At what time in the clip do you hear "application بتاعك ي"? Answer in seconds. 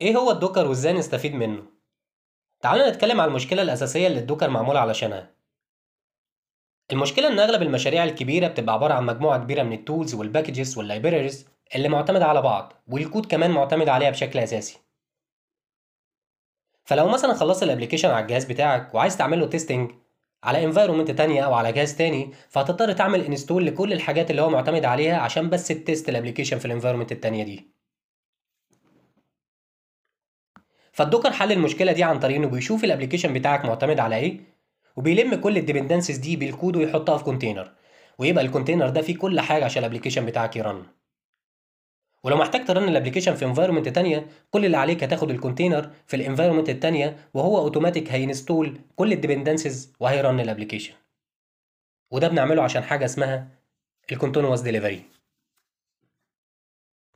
39.88-40.61